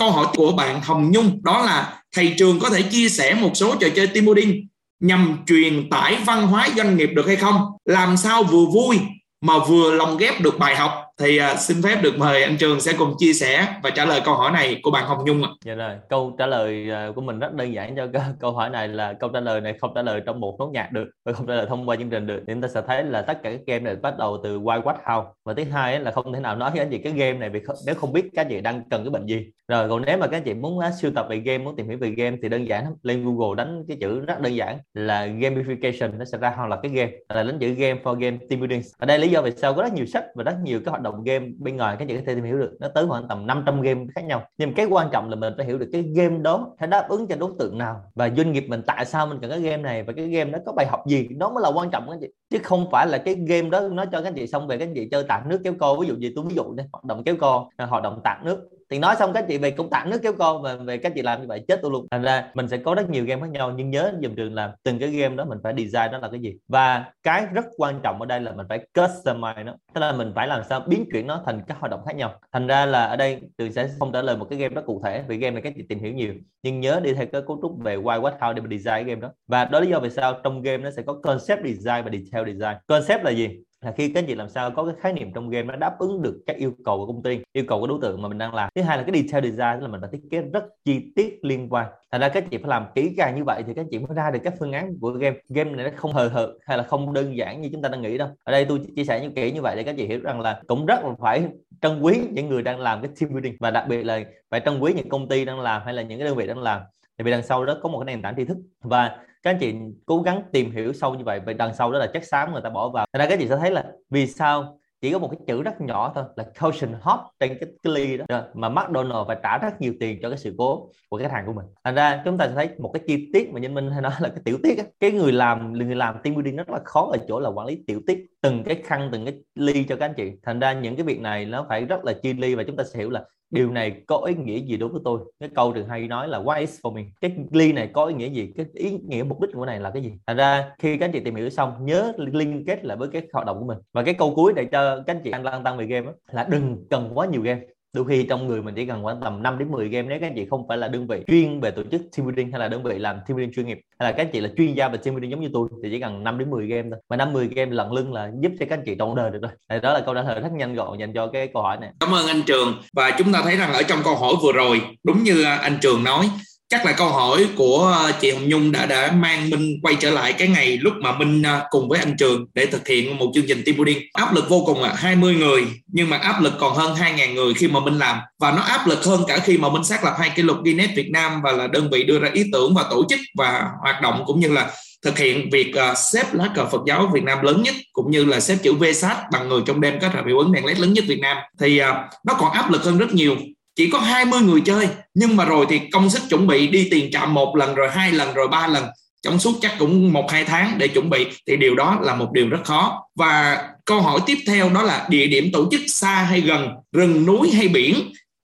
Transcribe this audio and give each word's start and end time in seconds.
câu 0.00 0.10
hỏi 0.10 0.26
của 0.36 0.52
bạn 0.52 0.80
Hồng 0.82 1.10
Nhung, 1.10 1.40
đó 1.42 1.62
là 1.66 2.02
thầy 2.16 2.34
trường 2.38 2.60
có 2.60 2.70
thể 2.70 2.82
chia 2.82 3.08
sẻ 3.08 3.34
một 3.34 3.50
số 3.54 3.74
trò 3.80 3.88
chơi 3.96 4.06
team 4.06 4.24
building 4.26 4.66
nhằm 5.00 5.36
truyền 5.46 5.90
tải 5.90 6.18
văn 6.24 6.46
hóa 6.46 6.68
doanh 6.76 6.96
nghiệp 6.96 7.10
được 7.14 7.26
hay 7.26 7.36
không? 7.36 7.62
Làm 7.84 8.16
sao 8.16 8.42
vừa 8.42 8.64
vui 8.64 9.00
mà 9.40 9.58
vừa 9.58 9.94
lồng 9.94 10.16
ghép 10.16 10.40
được 10.40 10.58
bài 10.58 10.76
học? 10.76 10.92
Thì 11.20 11.40
uh, 11.52 11.58
xin 11.58 11.82
phép 11.82 11.98
được 12.02 12.12
mời 12.18 12.42
anh 12.42 12.56
Trường 12.56 12.80
sẽ 12.80 12.92
cùng 12.98 13.14
chia 13.18 13.32
sẻ 13.32 13.66
và 13.82 13.90
trả 13.90 14.04
lời 14.04 14.20
câu 14.24 14.34
hỏi 14.34 14.52
này 14.52 14.80
của 14.82 14.90
bạn 14.90 15.06
Hồng 15.06 15.24
Nhung 15.26 15.42
ạ. 15.42 15.50
Dạ 15.64 15.74
rồi, 15.74 15.94
câu 16.08 16.34
trả 16.38 16.46
lời 16.46 16.90
à, 16.90 17.08
của 17.14 17.20
mình 17.20 17.38
rất 17.38 17.54
đơn 17.54 17.74
giản 17.74 17.96
cho 17.96 18.06
câu 18.40 18.52
hỏi 18.52 18.70
này 18.70 18.88
là 18.88 19.12
câu 19.12 19.30
trả 19.30 19.40
lời 19.40 19.60
này 19.60 19.74
không 19.80 19.92
trả 19.94 20.02
lời 20.02 20.22
trong 20.26 20.40
một 20.40 20.56
nốt 20.58 20.70
nhạc 20.72 20.92
được 20.92 21.10
và 21.24 21.32
không 21.32 21.46
trả 21.46 21.54
lời 21.54 21.66
thông 21.68 21.88
qua 21.88 21.96
chương 21.96 22.10
trình 22.10 22.26
được. 22.26 22.42
Thì 22.46 22.52
chúng 22.52 22.62
ta 22.62 22.68
sẽ 22.68 22.82
thấy 22.86 23.04
là 23.04 23.22
tất 23.22 23.42
cả 23.42 23.50
các 23.50 23.60
game 23.66 23.80
này 23.80 23.96
bắt 23.96 24.18
đầu 24.18 24.40
từ 24.44 24.60
why 24.60 24.82
What 24.82 24.94
how 25.04 25.24
và 25.44 25.54
thứ 25.54 25.64
hai 25.64 26.00
là 26.00 26.10
không 26.10 26.32
thể 26.32 26.40
nào 26.40 26.56
nói 26.56 26.70
với 26.70 26.78
anh 26.80 26.90
chị 26.90 26.98
cái 26.98 27.12
game 27.12 27.32
này 27.32 27.50
vì 27.50 27.60
nếu 27.86 27.94
không 27.94 28.12
biết 28.12 28.24
các 28.34 28.46
chị 28.50 28.60
đang 28.60 28.82
cần 28.90 29.04
cái 29.04 29.10
bệnh 29.10 29.26
gì. 29.26 29.46
Rồi 29.68 29.88
còn 29.88 30.02
nếu 30.06 30.18
mà 30.18 30.26
các 30.26 30.42
chị 30.44 30.54
muốn 30.54 30.78
uh, 30.78 30.84
sưu 31.00 31.10
tập 31.14 31.26
về 31.30 31.36
game, 31.36 31.58
muốn 31.58 31.76
tìm 31.76 31.88
hiểu 31.88 31.98
về 31.98 32.10
game 32.10 32.36
thì 32.42 32.48
đơn 32.48 32.68
giản 32.68 32.84
lên 33.02 33.24
Google 33.24 33.64
đánh 33.64 33.84
cái 33.88 33.96
chữ 34.00 34.20
rất 34.20 34.40
đơn 34.40 34.56
giản 34.56 34.78
là 34.94 35.26
gamification 35.26 36.18
nó 36.18 36.24
sẽ 36.24 36.38
ra 36.38 36.52
hoặc 36.56 36.66
là 36.66 36.78
cái 36.82 36.92
game 36.92 37.12
là 37.28 37.42
đánh 37.42 37.58
chữ 37.58 37.74
game 37.74 38.00
for 38.04 38.14
game 38.14 38.38
team 38.50 38.60
building. 38.60 38.82
Ở 38.98 39.06
đây 39.06 39.18
lý 39.18 39.28
do 39.28 39.42
vì 39.42 39.50
sao 39.56 39.74
có 39.74 39.82
rất 39.82 39.92
nhiều 39.92 40.06
sách 40.06 40.24
và 40.34 40.44
rất 40.44 40.54
nhiều 40.64 40.80
cái 40.84 40.90
hoạt 40.90 41.02
động 41.02 41.09
game 41.24 41.46
bên 41.58 41.76
ngoài, 41.76 41.96
các 41.98 42.08
chị 42.08 42.16
có 42.16 42.22
thể 42.26 42.34
tìm 42.34 42.44
hiểu 42.44 42.58
được. 42.58 42.76
Nó 42.80 42.88
tới 42.88 43.06
khoảng 43.08 43.28
tầm 43.28 43.46
500 43.46 43.82
game 43.82 44.04
khác 44.14 44.24
nhau. 44.24 44.42
Nhưng 44.58 44.74
cái 44.74 44.86
quan 44.86 45.08
trọng 45.12 45.30
là 45.30 45.36
mình 45.36 45.54
phải 45.56 45.66
hiểu 45.66 45.78
được 45.78 45.88
cái 45.92 46.02
game 46.02 46.38
đó 46.38 46.76
sẽ 46.80 46.86
đáp 46.86 47.06
ứng 47.08 47.26
cho 47.26 47.36
đối 47.36 47.50
tượng 47.58 47.78
nào. 47.78 48.00
Và 48.14 48.30
doanh 48.36 48.52
nghiệp 48.52 48.64
mình 48.68 48.82
tại 48.86 49.04
sao 49.04 49.26
mình 49.26 49.38
cần 49.42 49.50
cái 49.50 49.60
game 49.60 49.82
này 49.82 50.02
và 50.02 50.12
cái 50.12 50.28
game 50.28 50.50
đó 50.50 50.58
có 50.66 50.72
bài 50.72 50.86
học 50.86 51.00
gì. 51.06 51.28
Đó 51.38 51.50
mới 51.50 51.62
là 51.62 51.68
quan 51.68 51.90
trọng 51.90 52.06
các 52.10 52.16
chị. 52.20 52.26
Chứ 52.50 52.58
không 52.62 52.86
phải 52.92 53.06
là 53.06 53.18
cái 53.18 53.34
game 53.34 53.68
đó 53.70 53.80
nó 53.88 54.04
cho 54.12 54.22
các 54.22 54.32
chị 54.36 54.46
xong 54.46 54.66
về 54.66 54.78
các 54.78 54.88
chị 54.94 55.08
chơi 55.10 55.24
tạt 55.28 55.46
nước 55.46 55.60
kéo 55.64 55.74
co. 55.80 55.94
Ví 55.94 56.08
dụ 56.08 56.14
gì 56.16 56.32
tôi 56.36 56.44
ví 56.48 56.54
dụ 56.54 56.74
đây, 56.74 56.86
hoạt 56.92 57.04
động 57.04 57.22
kéo 57.24 57.36
co 57.40 57.68
à, 57.76 57.86
hoạt 57.86 58.02
động 58.02 58.20
tạt 58.24 58.44
nước 58.44 58.68
thì 58.90 58.98
nói 58.98 59.16
xong 59.18 59.32
các 59.32 59.44
chị 59.48 59.58
về 59.58 59.70
cũng 59.70 59.90
tặng 59.90 60.10
nước 60.10 60.18
kéo 60.22 60.32
con 60.38 60.62
và 60.62 60.76
về 60.76 60.98
các 60.98 61.12
chị 61.14 61.22
làm 61.22 61.40
như 61.40 61.46
vậy, 61.46 61.64
chết 61.68 61.78
tôi 61.82 61.90
luôn 61.90 62.06
thành 62.10 62.22
ra 62.22 62.50
mình 62.54 62.68
sẽ 62.68 62.76
có 62.76 62.94
rất 62.94 63.10
nhiều 63.10 63.24
game 63.24 63.42
khác 63.42 63.50
nhau, 63.50 63.72
nhưng 63.76 63.90
nhớ 63.90 64.12
dùm 64.22 64.34
trường 64.34 64.54
là 64.54 64.74
từng 64.82 64.98
cái 64.98 65.08
game 65.08 65.36
đó 65.36 65.44
mình 65.44 65.58
phải 65.62 65.74
design 65.76 66.12
nó 66.12 66.18
là 66.18 66.28
cái 66.28 66.40
gì. 66.40 66.56
Và 66.68 67.04
cái 67.22 67.46
rất 67.52 67.64
quan 67.76 68.00
trọng 68.02 68.20
ở 68.20 68.26
đây 68.26 68.40
là 68.40 68.52
mình 68.52 68.66
phải 68.68 68.86
customize 68.94 69.64
nó. 69.64 69.76
Tức 69.94 70.00
là 70.00 70.12
mình 70.12 70.32
phải 70.34 70.48
làm 70.48 70.62
sao 70.68 70.80
biến 70.80 71.04
chuyển 71.12 71.26
nó 71.26 71.42
thành 71.46 71.62
các 71.66 71.76
hoạt 71.80 71.90
động 71.90 72.00
khác 72.06 72.16
nhau. 72.16 72.34
Thành 72.52 72.66
ra 72.66 72.86
là 72.86 73.04
ở 73.04 73.16
đây 73.16 73.40
trường 73.58 73.72
sẽ 73.72 73.88
không 73.98 74.12
trả 74.12 74.22
lời 74.22 74.36
một 74.36 74.46
cái 74.50 74.58
game 74.58 74.74
đó 74.74 74.82
cụ 74.86 75.02
thể, 75.04 75.24
vì 75.28 75.36
game 75.36 75.50
này 75.50 75.62
các 75.62 75.72
chị 75.76 75.82
tìm 75.88 75.98
hiểu 75.98 76.12
nhiều. 76.12 76.34
Nhưng 76.62 76.80
nhớ 76.80 77.00
đi 77.02 77.12
theo 77.12 77.26
cái 77.26 77.42
cấu 77.46 77.58
trúc 77.62 77.78
về 77.78 77.96
why, 77.96 78.20
what, 78.20 78.38
how 78.38 78.54
để 78.54 78.62
mình 78.62 78.78
design 78.78 78.94
cái 78.94 79.04
game 79.04 79.20
đó. 79.20 79.32
Và 79.46 79.64
đó 79.64 79.80
lý 79.80 79.88
do 79.90 80.00
vì 80.00 80.10
sao 80.10 80.40
trong 80.44 80.62
game 80.62 80.78
nó 80.78 80.90
sẽ 80.90 81.02
có 81.02 81.14
concept 81.22 81.64
design 81.64 82.04
và 82.04 82.10
detail 82.12 82.46
design. 82.46 82.76
Concept 82.86 83.24
là 83.24 83.30
gì? 83.30 83.60
Là 83.84 83.92
khi 83.92 84.08
các 84.08 84.20
anh 84.20 84.26
chị 84.26 84.34
làm 84.34 84.48
sao 84.48 84.70
có 84.70 84.84
cái 84.84 84.94
khái 85.00 85.12
niệm 85.12 85.32
trong 85.32 85.50
game 85.50 85.62
nó 85.62 85.76
đáp 85.76 85.98
ứng 85.98 86.22
được 86.22 86.42
các 86.46 86.56
yêu 86.56 86.72
cầu 86.84 86.98
của 86.98 87.06
công 87.06 87.22
ty, 87.22 87.40
yêu 87.52 87.64
cầu 87.68 87.80
của 87.80 87.86
đối 87.86 87.98
tượng 88.02 88.22
mà 88.22 88.28
mình 88.28 88.38
đang 88.38 88.54
làm. 88.54 88.70
Thứ 88.74 88.82
hai 88.82 88.98
là 88.98 89.02
cái 89.02 89.22
detail 89.22 89.44
design, 89.44 89.80
tức 89.80 89.86
là 89.86 89.88
mình 89.88 90.00
phải 90.00 90.10
thiết 90.12 90.22
kế 90.30 90.42
rất 90.42 90.64
chi 90.84 91.12
tiết 91.16 91.38
liên 91.42 91.68
quan. 91.70 91.86
Thành 92.12 92.20
ra 92.20 92.28
các 92.28 92.44
chị 92.50 92.58
phải 92.58 92.68
làm 92.68 92.86
kỹ 92.94 93.14
càng 93.16 93.36
như 93.36 93.44
vậy 93.44 93.62
thì 93.66 93.74
các 93.74 93.86
chị 93.90 93.98
mới 93.98 94.14
ra 94.14 94.30
được 94.30 94.38
các 94.44 94.54
phương 94.58 94.72
án 94.72 94.94
của 95.00 95.10
game. 95.10 95.36
Game 95.48 95.70
này 95.70 95.84
nó 95.84 95.90
không 95.96 96.12
hời 96.12 96.28
hợt 96.28 96.48
hay 96.66 96.78
là 96.78 96.84
không 96.84 97.12
đơn 97.12 97.36
giản 97.36 97.60
như 97.60 97.68
chúng 97.72 97.82
ta 97.82 97.88
đang 97.88 98.02
nghĩ 98.02 98.18
đâu. 98.18 98.28
Ở 98.44 98.52
đây 98.52 98.64
tôi 98.64 98.80
chia 98.96 99.04
sẻ 99.04 99.20
như 99.20 99.30
kỹ 99.30 99.52
như 99.52 99.62
vậy 99.62 99.76
để 99.76 99.82
các 99.82 99.94
chị 99.98 100.06
hiểu 100.06 100.20
rằng 100.20 100.40
là 100.40 100.62
cũng 100.66 100.86
rất 100.86 101.04
là 101.04 101.10
phải 101.20 101.44
trân 101.82 102.00
quý 102.00 102.20
những 102.30 102.48
người 102.48 102.62
đang 102.62 102.80
làm 102.80 103.02
cái 103.02 103.10
team 103.20 103.32
building. 103.32 103.56
Và 103.60 103.70
đặc 103.70 103.84
biệt 103.88 104.02
là 104.02 104.20
phải 104.50 104.60
trân 104.64 104.80
quý 104.80 104.92
những 104.96 105.08
công 105.08 105.28
ty 105.28 105.44
đang 105.44 105.60
làm 105.60 105.82
hay 105.84 105.94
là 105.94 106.02
những 106.02 106.18
cái 106.18 106.28
đơn 106.28 106.36
vị 106.36 106.46
đang 106.46 106.58
làm. 106.58 106.80
Tại 107.16 107.24
vì 107.24 107.30
đằng 107.30 107.42
sau 107.42 107.64
đó 107.64 107.76
có 107.82 107.88
một 107.88 107.98
cái 107.98 108.14
nền 108.14 108.22
tảng 108.22 108.36
tri 108.36 108.44
thức. 108.44 108.56
Và 108.82 109.18
các 109.42 109.50
anh 109.50 109.58
chị 109.58 109.74
cố 110.06 110.22
gắng 110.22 110.42
tìm 110.52 110.70
hiểu 110.70 110.92
sâu 110.92 111.14
như 111.14 111.24
vậy 111.24 111.40
và 111.46 111.52
đằng 111.52 111.74
sau 111.74 111.92
đó 111.92 111.98
là 111.98 112.06
chất 112.06 112.24
xám 112.24 112.52
người 112.52 112.62
ta 112.62 112.70
bỏ 112.70 112.88
vào. 112.88 113.06
Thành 113.12 113.20
ra 113.20 113.26
các 113.28 113.38
chị 113.38 113.48
sẽ 113.48 113.56
thấy 113.56 113.70
là 113.70 113.84
vì 114.10 114.26
sao 114.26 114.80
chỉ 115.00 115.12
có 115.12 115.18
một 115.18 115.28
cái 115.28 115.38
chữ 115.46 115.62
rất 115.62 115.80
nhỏ 115.80 116.12
thôi 116.14 116.24
là 116.36 116.44
caution 116.60 116.92
hot 117.00 117.20
trên 117.40 117.58
cái, 117.60 117.70
cái 117.82 117.92
ly 117.92 118.16
đó. 118.16 118.24
Mà 118.54 118.68
McDonald 118.68 119.26
phải 119.26 119.36
trả 119.42 119.58
rất 119.58 119.80
nhiều 119.80 119.94
tiền 120.00 120.18
cho 120.22 120.28
cái 120.28 120.38
sự 120.38 120.54
cố 120.58 120.90
của 121.08 121.18
khách 121.18 121.32
hàng 121.32 121.46
của 121.46 121.52
mình. 121.52 121.66
Thành 121.84 121.94
ra 121.94 122.22
chúng 122.24 122.38
ta 122.38 122.46
sẽ 122.48 122.54
thấy 122.54 122.68
một 122.78 122.90
cái 122.94 123.02
chi 123.06 123.30
tiết 123.32 123.52
mà 123.52 123.60
nhân 123.60 123.74
minh 123.74 123.90
hay 123.90 124.02
nói 124.02 124.12
là 124.20 124.28
cái 124.28 124.40
tiểu 124.44 124.58
tiết 124.62 124.78
á. 124.78 124.84
cái 125.00 125.10
người 125.10 125.32
làm 125.32 125.72
người 125.72 125.96
làm 125.96 126.14
team 126.22 126.34
building 126.34 126.56
rất 126.56 126.70
là 126.70 126.80
khó 126.84 127.08
ở 127.12 127.18
chỗ 127.28 127.40
là 127.40 127.50
quản 127.50 127.66
lý 127.66 127.82
tiểu 127.86 128.00
tiết 128.06 128.26
từng 128.42 128.64
cái 128.64 128.74
khăn 128.84 129.08
từng 129.12 129.24
cái 129.24 129.34
ly 129.54 129.84
cho 129.84 129.96
các 129.96 130.06
anh 130.06 130.14
chị. 130.16 130.32
Thành 130.42 130.60
ra 130.60 130.72
những 130.72 130.96
cái 130.96 131.04
việc 131.04 131.20
này 131.20 131.44
nó 131.44 131.66
phải 131.68 131.84
rất 131.84 132.04
là 132.04 132.12
chi 132.22 132.32
ly 132.32 132.54
và 132.54 132.62
chúng 132.62 132.76
ta 132.76 132.84
sẽ 132.84 132.98
hiểu 132.98 133.10
là 133.10 133.24
điều 133.50 133.70
này 133.70 134.02
có 134.06 134.18
ý 134.18 134.34
nghĩa 134.34 134.58
gì 134.58 134.76
đối 134.76 134.88
với 134.88 135.00
tôi. 135.04 135.20
Cái 135.40 135.48
câu 135.54 135.72
thường 135.72 135.88
hay 135.88 136.08
nói 136.08 136.28
là 136.28 136.38
why 136.38 136.60
is 136.60 136.80
for 136.82 136.92
me? 136.92 137.02
Cái 137.20 137.36
ly 137.50 137.72
này 137.72 137.90
có 137.92 138.04
ý 138.04 138.14
nghĩa 138.14 138.28
gì? 138.28 138.52
Cái 138.56 138.66
ý 138.74 138.98
nghĩa 139.08 139.22
mục 139.22 139.40
đích 139.40 139.50
của 139.54 139.66
này 139.66 139.80
là 139.80 139.90
cái 139.90 140.02
gì? 140.02 140.12
Thành 140.26 140.36
ra 140.36 140.70
khi 140.78 140.96
các 140.96 141.06
anh 141.06 141.12
chị 141.12 141.20
tìm 141.20 141.34
hiểu 141.34 141.50
xong 141.50 141.86
nhớ 141.86 142.12
liên 142.16 142.64
kết 142.66 142.84
lại 142.84 142.96
với 142.96 143.08
cái 143.12 143.22
hoạt 143.32 143.46
động 143.46 143.58
của 143.60 143.66
mình. 143.66 143.78
Và 143.92 144.02
cái 144.02 144.14
câu 144.14 144.34
cuối 144.34 144.52
để 144.56 144.64
cho 144.72 144.89
Ờ, 144.90 145.02
các 145.06 145.16
anh 145.16 145.22
chị 145.24 145.30
đang 145.30 145.64
tăng 145.64 145.76
về 145.76 145.86
game 145.86 146.06
đó, 146.06 146.12
là 146.32 146.46
đừng 146.50 146.84
cần 146.90 147.10
quá 147.14 147.26
nhiều 147.26 147.42
game. 147.42 147.60
Đôi 147.92 148.04
khi 148.08 148.26
trong 148.28 148.46
người 148.46 148.62
mình 148.62 148.74
chỉ 148.74 148.86
cần 148.86 149.02
khoảng 149.02 149.20
tầm 149.20 149.42
5 149.42 149.58
đến 149.58 149.70
10 149.70 149.88
game 149.88 150.08
nếu 150.08 150.20
các 150.20 150.26
anh 150.26 150.34
chị 150.36 150.46
không 150.50 150.68
phải 150.68 150.78
là 150.78 150.88
đơn 150.88 151.06
vị 151.06 151.24
chuyên 151.26 151.60
về 151.60 151.70
tổ 151.70 151.82
chức 151.90 152.00
team 152.16 152.26
building 152.26 152.50
hay 152.50 152.60
là 152.60 152.68
đơn 152.68 152.82
vị 152.82 152.98
làm 152.98 153.16
team 153.16 153.36
building 153.36 153.52
chuyên 153.52 153.66
nghiệp 153.66 153.80
hay 153.98 154.10
là 154.10 154.16
các 154.16 154.22
anh 154.22 154.30
chị 154.32 154.40
là 154.40 154.48
chuyên 154.56 154.74
gia 154.74 154.88
về 154.88 154.96
team 154.96 155.14
building 155.14 155.30
giống 155.30 155.40
như 155.40 155.50
tôi 155.52 155.68
thì 155.82 155.90
chỉ 155.90 156.00
cần 156.00 156.24
5 156.24 156.38
đến 156.38 156.50
10 156.50 156.66
game 156.66 156.88
thôi. 156.90 157.00
Mà 157.08 157.16
5 157.16 157.32
10 157.32 157.48
game 157.48 157.70
lận 157.70 157.90
lưng 157.90 158.12
là 158.12 158.30
giúp 158.40 158.52
cho 158.60 158.66
các 158.68 158.78
anh 158.78 158.82
chị 158.86 158.96
trọn 158.98 159.14
đời 159.14 159.30
được 159.30 159.42
rồi. 159.42 159.50
Thì 159.68 159.76
đó 159.82 159.92
là 159.92 160.00
câu 160.00 160.14
trả 160.14 160.22
lời 160.22 160.40
rất 160.40 160.52
nhanh 160.52 160.74
gọn 160.74 160.98
dành 160.98 161.12
cho 161.12 161.26
cái 161.26 161.48
câu 161.54 161.62
hỏi 161.62 161.76
này. 161.80 161.90
Cảm 162.00 162.14
ơn 162.14 162.26
anh 162.26 162.42
Trường. 162.46 162.74
Và 162.92 163.10
chúng 163.18 163.32
ta 163.32 163.40
thấy 163.42 163.56
rằng 163.56 163.72
ở 163.72 163.82
trong 163.82 163.98
câu 164.04 164.14
hỏi 164.14 164.34
vừa 164.42 164.52
rồi 164.52 164.80
đúng 165.04 165.22
như 165.22 165.44
à, 165.44 165.56
anh 165.56 165.78
Trường 165.80 166.04
nói 166.04 166.26
chắc 166.70 166.86
là 166.86 166.92
câu 166.92 167.08
hỏi 167.08 167.46
của 167.56 167.78
ờ, 167.78 168.12
chị 168.20 168.30
Hồng 168.30 168.48
Nhung 168.48 168.72
đã 168.72 168.86
đã 168.86 169.12
mang 169.12 169.50
Minh 169.50 169.78
quay 169.82 169.96
trở 170.00 170.10
lại 170.10 170.32
cái 170.32 170.48
ngày 170.48 170.78
lúc 170.78 170.92
mà 171.02 171.18
Minh 171.18 171.42
ờ, 171.42 171.66
cùng 171.70 171.88
với 171.88 171.98
anh 171.98 172.16
Trường 172.18 172.46
để 172.54 172.66
thực 172.66 172.88
hiện 172.88 173.18
một 173.18 173.30
chương 173.34 173.46
trình 173.48 173.62
team 173.66 173.76
building. 173.76 173.98
Áp 174.12 174.34
lực 174.34 174.48
vô 174.48 174.62
cùng 174.66 174.82
là 174.82 174.94
20 174.96 175.34
người 175.34 175.66
nhưng 175.86 176.10
mà 176.10 176.16
áp 176.16 176.42
lực 176.42 176.52
còn 176.60 176.74
hơn 176.74 176.96
2.000 176.96 177.34
người 177.34 177.54
khi 177.54 177.68
mà 177.68 177.80
Minh 177.80 177.98
làm. 177.98 178.18
Và 178.38 178.50
nó 178.50 178.62
áp 178.62 178.86
lực 178.86 179.04
hơn 179.04 179.20
cả 179.28 179.38
khi 179.38 179.58
mà 179.58 179.68
Minh 179.68 179.84
xác 179.84 180.04
lập 180.04 180.14
hai 180.18 180.30
kỷ 180.36 180.42
lục 180.42 180.56
Guinness 180.64 180.94
Việt 180.96 181.10
Nam 181.12 181.42
và 181.42 181.52
là 181.52 181.66
đơn 181.66 181.90
vị 181.90 182.04
đưa 182.04 182.18
ra 182.18 182.28
ý 182.32 182.44
tưởng 182.52 182.74
và 182.74 182.84
tổ 182.90 183.04
chức 183.08 183.20
và 183.38 183.64
hoạt 183.82 184.02
động 184.02 184.22
cũng 184.26 184.40
như 184.40 184.48
là 184.48 184.70
thực 185.04 185.18
hiện 185.18 185.50
việc 185.50 185.72
uh, 185.90 185.98
xếp 185.98 186.34
lá 186.34 186.48
cờ 186.54 186.66
Phật 186.66 186.80
giáo 186.86 187.10
Việt 187.14 187.24
Nam 187.24 187.42
lớn 187.42 187.62
nhất 187.62 187.74
cũng 187.92 188.10
như 188.10 188.24
là 188.24 188.40
xếp 188.40 188.56
chữ 188.62 188.74
V 188.74 188.84
sát 188.94 189.24
bằng 189.32 189.48
người 189.48 189.62
trong 189.66 189.80
đêm 189.80 189.98
kết 190.00 190.12
hợp 190.12 190.26
hiệu 190.26 190.38
ứng 190.38 190.52
đèn 190.52 190.66
led 190.66 190.78
lớn 190.78 190.92
nhất 190.92 191.04
Việt 191.08 191.20
Nam. 191.20 191.36
Thì 191.60 191.80
uh, 191.80 191.86
nó 192.26 192.34
còn 192.38 192.52
áp 192.52 192.70
lực 192.70 192.84
hơn 192.84 192.98
rất 192.98 193.14
nhiều 193.14 193.36
chỉ 193.76 193.90
có 193.90 193.98
20 193.98 194.40
người 194.40 194.60
chơi, 194.64 194.88
nhưng 195.14 195.36
mà 195.36 195.44
rồi 195.44 195.66
thì 195.68 195.80
công 195.92 196.10
sức 196.10 196.22
chuẩn 196.28 196.46
bị 196.46 196.68
đi 196.68 196.88
tiền 196.90 197.10
trạm 197.12 197.34
một 197.34 197.56
lần, 197.56 197.74
rồi 197.74 197.88
hai 197.90 198.12
lần, 198.12 198.34
rồi 198.34 198.48
ba 198.48 198.66
lần, 198.66 198.84
trong 199.22 199.38
suốt 199.38 199.52
chắc 199.60 199.74
cũng 199.78 200.12
một, 200.12 200.30
hai 200.30 200.44
tháng 200.44 200.78
để 200.78 200.88
chuẩn 200.88 201.10
bị, 201.10 201.26
thì 201.46 201.56
điều 201.56 201.74
đó 201.74 201.98
là 202.02 202.14
một 202.14 202.32
điều 202.32 202.48
rất 202.48 202.60
khó. 202.64 203.02
Và 203.14 203.62
câu 203.84 204.00
hỏi 204.00 204.20
tiếp 204.26 204.38
theo 204.46 204.70
đó 204.70 204.82
là 204.82 205.06
địa 205.10 205.26
điểm 205.26 205.50
tổ 205.52 205.68
chức 205.70 205.80
xa 205.86 206.14
hay 206.14 206.40
gần, 206.40 206.68
rừng, 206.92 207.26
núi 207.26 207.50
hay 207.50 207.68
biển, 207.68 207.94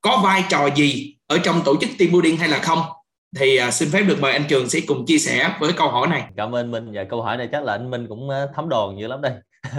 có 0.01 0.21
vai 0.25 0.45
trò 0.49 0.69
gì 0.75 1.17
ở 1.27 1.39
trong 1.39 1.63
tổ 1.65 1.77
chức 1.81 1.91
team 1.99 2.13
building 2.13 2.37
hay 2.37 2.49
là 2.49 2.59
không? 2.59 2.83
Thì 3.37 3.57
à, 3.57 3.71
xin 3.71 3.91
phép 3.91 4.03
được 4.03 4.21
mời 4.21 4.33
anh 4.33 4.45
Trường 4.49 4.69
sẽ 4.69 4.81
cùng 4.87 5.07
chia 5.07 5.19
sẻ 5.19 5.57
với 5.61 5.73
câu 5.73 5.89
hỏi 5.89 6.09
này. 6.09 6.25
Cảm 6.37 6.55
ơn 6.55 6.71
Minh. 6.71 6.93
Và 6.93 7.05
câu 7.05 7.23
hỏi 7.23 7.37
này 7.37 7.49
chắc 7.53 7.65
là 7.65 7.73
anh 7.73 7.91
Minh 7.91 8.07
cũng 8.09 8.31
à, 8.31 8.47
thấm 8.55 8.69
đòn 8.69 8.97
dữ 9.01 9.07
lắm 9.07 9.21
đây. 9.21 9.33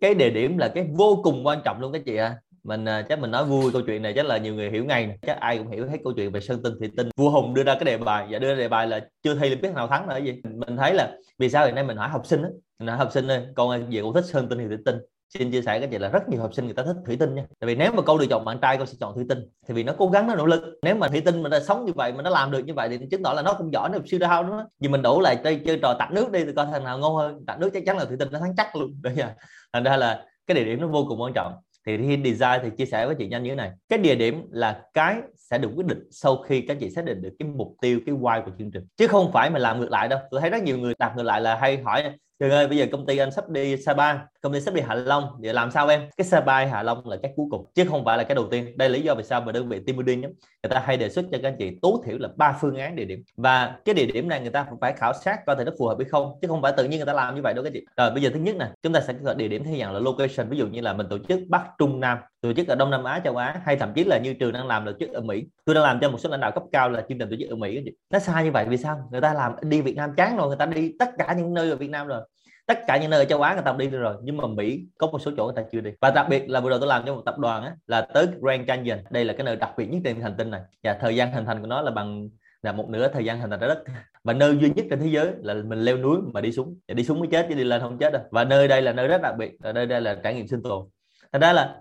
Cái 0.00 0.14
địa 0.14 0.30
điểm 0.30 0.58
là 0.58 0.68
cái 0.74 0.84
vô 0.96 1.20
cùng 1.24 1.46
quan 1.46 1.58
trọng 1.64 1.80
luôn 1.80 1.92
các 1.92 2.02
chị 2.06 2.16
ạ 2.16 2.26
à 2.26 2.53
mình 2.64 2.84
à, 2.84 3.02
chắc 3.08 3.18
mình 3.18 3.30
nói 3.30 3.44
vui 3.44 3.72
câu 3.72 3.82
chuyện 3.86 4.02
này 4.02 4.12
chắc 4.16 4.26
là 4.26 4.38
nhiều 4.38 4.54
người 4.54 4.70
hiểu 4.70 4.84
ngay 4.84 5.18
chắc 5.26 5.40
ai 5.40 5.58
cũng 5.58 5.68
hiểu 5.68 5.86
hết 5.88 5.98
câu 6.04 6.12
chuyện 6.16 6.32
về 6.32 6.40
sơn 6.40 6.60
tinh 6.64 6.74
thủy 6.78 6.90
tinh. 6.96 7.08
Vua 7.16 7.30
hùng 7.30 7.54
đưa 7.54 7.62
ra 7.62 7.74
cái 7.74 7.84
đề 7.84 7.98
bài 7.98 8.26
và 8.30 8.38
đưa 8.38 8.48
ra 8.48 8.54
đề 8.54 8.68
bài 8.68 8.86
là 8.86 9.08
chưa 9.22 9.34
thi 9.34 9.54
biết 9.54 9.74
nào 9.74 9.88
thắng 9.88 10.08
nữa 10.08 10.18
gì? 10.18 10.42
Mình 10.44 10.76
thấy 10.76 10.94
là 10.94 11.16
vì 11.38 11.50
sao 11.50 11.66
hiện 11.66 11.74
nay 11.74 11.84
mình 11.84 11.96
hỏi 11.96 12.08
học 12.08 12.26
sinh 12.26 12.42
á 12.42 12.48
mình 12.78 12.88
hỏi 12.88 12.98
học 12.98 13.12
sinh 13.12 13.28
ơi 13.28 13.46
con 13.54 13.90
về 13.90 14.00
con 14.02 14.14
thích 14.14 14.24
sơn 14.24 14.48
tinh 14.48 14.58
thì 14.58 14.66
thủy 14.66 14.76
tinh? 14.84 14.96
Xin 15.38 15.50
chia 15.50 15.62
sẻ 15.62 15.80
cái 15.80 15.88
gì 15.90 15.98
là 15.98 16.08
rất 16.08 16.28
nhiều 16.28 16.40
học 16.40 16.54
sinh 16.54 16.64
người 16.64 16.74
ta 16.74 16.82
thích 16.82 16.96
thủy 17.06 17.16
tinh 17.16 17.34
nha. 17.34 17.44
Tại 17.60 17.68
vì 17.68 17.74
nếu 17.74 17.92
mà 17.92 18.02
câu 18.02 18.18
được 18.18 18.26
chọn 18.30 18.44
bạn 18.44 18.58
trai 18.62 18.76
con 18.76 18.86
sẽ 18.86 18.96
chọn 19.00 19.14
thủy 19.14 19.24
tinh. 19.28 19.38
Thì 19.68 19.74
vì 19.74 19.82
nó 19.82 19.92
cố 19.98 20.08
gắng 20.08 20.26
nó 20.26 20.34
nỗ 20.34 20.46
lực. 20.46 20.78
Nếu 20.82 20.94
mà 20.94 21.08
thủy 21.08 21.20
tinh 21.20 21.42
mà 21.42 21.48
nó 21.48 21.60
sống 21.60 21.84
như 21.84 21.92
vậy 21.92 22.12
mà 22.12 22.22
nó 22.22 22.30
làm 22.30 22.50
được 22.50 22.64
như 22.64 22.74
vậy 22.74 22.88
thì 22.88 22.98
chứng 23.10 23.22
tỏ 23.22 23.32
là 23.32 23.42
nó 23.42 23.52
không 23.52 23.72
giỏi 23.72 23.88
nó 23.92 23.98
siêu 24.06 24.20
đau 24.20 24.44
nữa 24.44 24.66
vì 24.80 24.88
mình 24.88 25.02
đổ 25.02 25.20
lại 25.20 25.36
chơi, 25.44 25.60
chơi 25.66 25.78
trò 25.82 25.94
tạt 25.98 26.12
nước 26.12 26.32
đi 26.32 26.44
thì 26.44 26.52
coi 26.56 26.66
thằng 26.66 26.84
nào 26.84 26.98
ngon 26.98 27.16
hơn. 27.16 27.44
Tạt 27.46 27.58
nước 27.58 27.70
chắc 27.74 27.82
chắn 27.86 27.98
là 27.98 28.04
thủy 28.04 28.16
tinh 28.18 28.28
nó 28.32 28.38
thắng 28.38 28.56
chắc 28.56 28.76
luôn. 28.76 28.90
Đấy 29.02 29.14
nha 29.16 29.34
thành 29.72 29.84
ra 29.84 29.96
là 29.96 30.24
cái 30.46 30.54
địa 30.54 30.64
điểm 30.64 30.80
nó 30.80 30.86
vô 30.86 31.06
cùng 31.08 31.22
quan 31.22 31.32
trọng 31.34 31.52
thì 31.86 31.96
khi 31.96 32.18
design 32.24 32.60
thì 32.62 32.70
chia 32.78 32.86
sẻ 32.86 33.06
với 33.06 33.14
chị 33.18 33.28
nhanh 33.28 33.42
như 33.42 33.50
thế 33.50 33.56
này. 33.56 33.70
Cái 33.88 33.98
địa 33.98 34.14
điểm 34.14 34.42
là 34.50 34.82
cái 34.94 35.16
sẽ 35.36 35.58
được 35.58 35.70
quyết 35.76 35.86
định 35.86 36.08
sau 36.10 36.36
khi 36.36 36.60
các 36.60 36.76
chị 36.80 36.90
xác 36.90 37.04
định 37.04 37.22
được 37.22 37.32
cái 37.38 37.48
mục 37.48 37.76
tiêu, 37.80 38.00
cái 38.06 38.14
why 38.14 38.44
của 38.44 38.50
chương 38.58 38.70
trình. 38.70 38.86
Chứ 38.96 39.06
không 39.06 39.32
phải 39.32 39.50
mà 39.50 39.58
làm 39.58 39.80
ngược 39.80 39.90
lại 39.90 40.08
đâu. 40.08 40.18
Tôi 40.30 40.40
thấy 40.40 40.50
rất 40.50 40.62
nhiều 40.62 40.78
người 40.78 40.94
đặt 40.98 41.12
ngược 41.16 41.22
lại 41.22 41.40
là 41.40 41.56
hay 41.56 41.78
hỏi 41.78 42.02
Trường 42.38 42.50
ơi, 42.50 42.68
bây 42.68 42.78
giờ 42.78 42.86
công 42.92 43.06
ty 43.06 43.18
anh 43.18 43.30
sắp 43.30 43.48
đi 43.48 43.76
Sapa 43.76 44.18
công 44.44 44.52
ty 44.52 44.60
sắp 44.60 44.74
đi 44.74 44.80
Hạ 44.80 44.94
Long. 44.94 45.28
Thì 45.42 45.52
làm 45.52 45.70
sao 45.70 45.88
em? 45.88 46.00
Cái 46.16 46.24
Sapa 46.24 46.64
Hạ 46.64 46.82
Long 46.82 47.08
là 47.08 47.16
cái 47.22 47.32
cuối 47.36 47.46
cùng, 47.50 47.66
chứ 47.74 47.84
không 47.88 48.04
phải 48.04 48.18
là 48.18 48.24
cái 48.24 48.34
đầu 48.34 48.48
tiên. 48.50 48.76
Đây 48.76 48.88
là 48.88 48.92
lý 48.92 49.02
do 49.02 49.14
vì 49.14 49.22
sao 49.22 49.40
mà 49.40 49.52
đơn 49.52 49.68
vị 49.68 49.80
team 49.86 49.96
building 49.96 50.20
nhé 50.20 50.28
người 50.62 50.70
ta 50.70 50.82
hay 50.84 50.96
đề 50.96 51.08
xuất 51.08 51.24
cho 51.32 51.38
các 51.42 51.48
anh 51.48 51.56
chị 51.58 51.78
tối 51.82 51.92
thiểu 52.04 52.18
là 52.18 52.28
ba 52.36 52.56
phương 52.60 52.76
án 52.76 52.96
địa 52.96 53.04
điểm. 53.04 53.22
Và 53.36 53.76
cái 53.84 53.94
địa 53.94 54.06
điểm 54.06 54.28
này 54.28 54.40
người 54.40 54.50
ta 54.50 54.66
phải 54.80 54.92
khảo 54.92 55.12
sát 55.12 55.46
coi 55.46 55.56
thể 55.56 55.64
nó 55.64 55.72
phù 55.78 55.86
hợp 55.86 55.98
hay 55.98 56.08
không, 56.08 56.32
chứ 56.42 56.48
không 56.48 56.62
phải 56.62 56.72
tự 56.76 56.84
nhiên 56.84 56.98
người 56.98 57.06
ta 57.06 57.12
làm 57.12 57.34
như 57.34 57.42
vậy 57.42 57.54
đâu 57.54 57.64
các 57.64 57.72
chị. 57.72 57.84
Rồi, 57.96 58.10
bây 58.10 58.22
giờ 58.22 58.30
thứ 58.34 58.40
nhất 58.40 58.56
nè, 58.58 58.68
chúng 58.82 58.92
ta 58.92 59.00
sẽ 59.00 59.14
có 59.24 59.34
địa 59.34 59.48
điểm 59.48 59.64
theo 59.64 59.74
dạng 59.80 59.92
là 59.92 60.00
location. 60.00 60.48
Ví 60.48 60.56
dụ 60.56 60.66
như 60.66 60.80
là 60.80 60.92
mình 60.92 61.06
tổ 61.10 61.18
chức 61.28 61.40
Bắc 61.48 61.64
Trung 61.78 62.00
Nam, 62.00 62.18
tổ 62.40 62.52
chức 62.52 62.68
ở 62.68 62.74
Đông 62.74 62.90
Nam 62.90 63.04
Á, 63.04 63.20
châu 63.24 63.36
Á, 63.36 63.60
hay 63.64 63.76
thậm 63.76 63.92
chí 63.94 64.04
là 64.04 64.18
như 64.18 64.34
trường 64.34 64.52
đang 64.52 64.66
làm 64.66 64.86
tổ 64.86 64.92
chức 65.00 65.12
ở 65.12 65.20
Mỹ. 65.20 65.44
Tôi 65.64 65.74
đang 65.74 65.84
làm 65.84 65.98
cho 66.00 66.10
một 66.10 66.18
số 66.18 66.28
lãnh 66.28 66.40
đạo 66.40 66.50
cấp 66.50 66.62
cao 66.72 66.90
là 66.90 67.00
chương 67.08 67.18
trình 67.18 67.30
tổ 67.30 67.36
chức 67.40 67.50
ở 67.50 67.56
Mỹ 67.56 67.84
nó 68.10 68.18
sai 68.18 68.44
như 68.44 68.50
vậy 68.52 68.64
vì 68.68 68.76
sao? 68.76 69.08
Người 69.10 69.20
ta 69.20 69.34
làm 69.34 69.52
đi 69.62 69.80
Việt 69.80 69.96
Nam 69.96 70.10
chán 70.16 70.36
rồi, 70.36 70.48
người 70.48 70.56
ta 70.56 70.66
đi 70.66 70.92
tất 70.98 71.08
cả 71.18 71.34
những 71.38 71.54
nơi 71.54 71.70
ở 71.70 71.76
Việt 71.76 71.90
Nam 71.90 72.06
rồi 72.06 72.20
tất 72.66 72.78
cả 72.86 72.96
những 72.96 73.10
nơi 73.10 73.20
ở 73.20 73.24
châu 73.24 73.42
Á 73.42 73.54
người 73.54 73.62
ta 73.64 73.74
đi 73.78 73.88
rồi 73.88 74.16
nhưng 74.22 74.36
mà 74.36 74.46
Mỹ 74.46 74.84
có 74.98 75.06
một 75.06 75.18
số 75.18 75.30
chỗ 75.36 75.44
người 75.44 75.54
ta 75.56 75.62
chưa 75.72 75.80
đi. 75.80 75.90
Và 76.00 76.10
đặc 76.10 76.26
biệt 76.30 76.50
là 76.50 76.60
vừa 76.60 76.70
rồi 76.70 76.78
tôi 76.78 76.88
làm 76.88 77.02
cho 77.06 77.14
một 77.14 77.22
tập 77.26 77.38
đoàn 77.38 77.62
á, 77.62 77.76
là 77.86 78.00
tới 78.00 78.26
Grand 78.40 78.66
Canyon. 78.66 78.98
Đây 79.10 79.24
là 79.24 79.32
cái 79.32 79.44
nơi 79.44 79.56
đặc 79.56 79.70
biệt 79.76 79.86
nhất 79.86 80.00
trên 80.04 80.20
hành 80.20 80.34
tinh 80.38 80.50
này. 80.50 80.60
Và 80.82 80.98
thời 81.00 81.16
gian 81.16 81.32
hình 81.32 81.44
thành 81.44 81.60
của 81.60 81.66
nó 81.66 81.82
là 81.82 81.90
bằng 81.90 82.28
là 82.62 82.72
một 82.72 82.88
nửa 82.88 83.08
thời 83.08 83.24
gian 83.24 83.40
hình 83.40 83.50
thành 83.50 83.60
trái 83.60 83.68
đất. 83.68 83.82
Và 84.24 84.32
nơi 84.32 84.58
duy 84.58 84.70
nhất 84.76 84.86
trên 84.90 85.00
thế 85.00 85.06
giới 85.06 85.32
là 85.42 85.54
mình 85.54 85.78
leo 85.78 85.96
núi 85.96 86.18
mà 86.32 86.40
đi 86.40 86.52
xuống. 86.52 86.78
Và 86.88 86.94
đi 86.94 87.04
xuống 87.04 87.20
mới 87.20 87.28
chết 87.32 87.46
chứ 87.48 87.54
đi 87.54 87.64
lên 87.64 87.80
không 87.80 87.98
chết 87.98 88.12
đâu. 88.12 88.22
Và 88.30 88.44
nơi 88.44 88.68
đây 88.68 88.82
là 88.82 88.92
nơi 88.92 89.08
rất 89.08 89.22
đặc 89.22 89.34
biệt 89.38 89.52
ở 89.62 89.72
nơi 89.72 89.86
đây 89.86 90.00
là 90.00 90.14
trải 90.22 90.34
nghiệm 90.34 90.46
sinh 90.46 90.62
tồn. 90.62 90.86
Thành 91.32 91.40
ra 91.40 91.52
là 91.52 91.76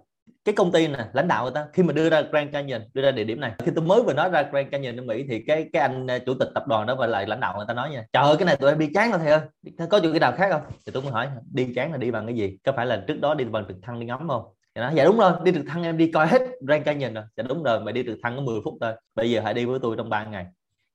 cái 0.46 0.56
công 0.56 0.72
ty 0.72 0.88
này 0.88 1.06
lãnh 1.14 1.28
đạo 1.28 1.44
người 1.44 1.52
ta, 1.56 1.66
khi 1.74 1.84
mà 1.84 1.94
đưa 1.94 2.10
ra 2.10 2.22
Grand 2.22 2.54
Canyon, 2.54 2.82
đưa 2.94 3.02
ra 3.02 3.12
địa 3.12 3.24
điểm 3.24 3.40
này. 3.40 3.52
Khi 3.60 3.72
tôi 3.76 3.86
mới 3.86 4.04
vừa 4.04 4.14
nói 4.14 4.30
ra 4.30 4.42
Grand 4.52 4.72
Canyon 4.72 4.96
ở 4.96 5.04
Mỹ 5.04 5.26
thì 5.30 5.44
cái 5.48 5.70
cái 5.74 5.82
anh 5.82 6.08
ờ, 6.08 6.20
chủ 6.20 6.34
tịch 6.34 6.50
tập 6.56 6.68
đoàn 6.68 6.88
đó 6.88 6.96
và 6.96 7.08
lại 7.08 7.28
lãnh 7.28 7.40
đạo 7.40 7.54
người 7.58 7.66
ta 7.68 7.74
nói 7.74 7.90
nha, 7.90 8.06
trời 8.14 8.24
ơi, 8.24 8.36
cái 8.40 8.46
này 8.46 8.56
tụi 8.56 8.70
em 8.70 8.80
đi 8.80 8.90
chán 8.94 9.12
rồi 9.12 9.20
thầy 9.20 9.32
ơi. 9.32 9.42
Có 9.90 10.00
chỗ 10.00 10.12
cái 10.12 10.20
nào 10.20 10.32
khác 10.32 10.50
không? 10.52 10.62
Thì 10.86 10.92
tôi 10.92 11.04
mới 11.04 11.12
hỏi, 11.12 11.28
đi 11.52 11.74
chán 11.76 11.92
là 11.92 11.98
đi 11.98 12.12
bằng 12.12 12.26
cái 12.26 12.36
gì? 12.36 12.58
Có 12.66 12.72
phải 12.72 12.86
là 12.86 13.04
trước 13.08 13.22
đó 13.22 13.34
đi 13.34 13.46
bằng 13.46 13.66
trực 13.68 13.78
thăng 13.82 14.00
đi 14.00 14.06
ngắm 14.06 14.28
không? 14.28 14.44
Thì 14.76 14.82
nói 14.82 14.92
dạ 14.96 15.04
đúng 15.04 15.18
rồi, 15.18 15.32
đi 15.44 15.52
trực 15.54 15.66
thăng 15.68 15.84
em 15.84 15.98
đi 15.98 16.12
coi 16.12 16.28
hết 16.28 16.42
Grand 16.68 16.86
Canyon 16.86 17.14
rồi. 17.14 17.24
Dạ 17.38 17.44
đúng 17.50 17.64
rồi 17.64 17.80
mà 17.80 17.92
đi 17.92 18.04
trực 18.04 18.20
thăng 18.24 18.36
có 18.36 18.42
10 18.42 18.60
phút 18.64 18.74
thôi, 18.82 18.94
bây 19.16 19.32
giờ 19.32 19.42
hãy 19.44 19.54
đi 19.54 19.66
với 19.66 19.80
tôi 19.82 19.96
trong 19.98 20.10
3 20.10 20.24
ngày. 20.24 20.46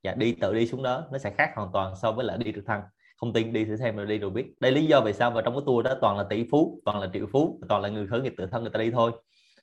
Dạ 0.03 0.15
đi 0.15 0.33
tự 0.33 0.55
đi 0.55 0.67
xuống 0.67 0.83
đó, 0.83 1.05
nó 1.13 1.19
sẽ 1.19 1.31
khác 1.31 1.51
hoàn 1.57 1.69
toàn 1.73 1.95
so 2.03 2.13
với 2.13 2.25
lại 2.25 2.39
đi 2.39 2.53
trực 2.55 2.67
thăng 2.67 2.83
không 3.21 3.33
tin 3.33 3.53
đi 3.53 3.65
thử 3.65 3.77
xem 3.77 3.97
rồi 3.97 4.07
đi 4.07 4.19
rồi 4.19 4.31
biết. 4.31 4.47
Đây 4.61 4.73
lý 4.73 4.87
do 4.87 5.01
vì 5.01 5.13
sao 5.13 5.31
mà 5.31 5.43
trong 5.43 5.55
cái 5.55 5.63
tour 5.67 5.85
đó 5.85 5.95
toàn 6.01 6.19
là 6.19 6.25
tỷ 6.31 6.45
phú, 6.51 6.81
toàn 6.85 7.01
là 7.01 7.11
triệu 7.13 7.27
phú, 7.33 7.61
toàn 7.69 7.83
là 7.83 7.89
người 7.89 8.07
khởi 8.07 8.21
nghiệp 8.21 8.35
tự 8.37 8.47
thân 8.47 8.63
người 8.63 8.71
ta 8.71 8.79
đi 8.79 8.91
thôi. 8.91 9.13